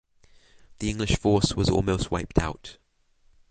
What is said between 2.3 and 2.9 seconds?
out.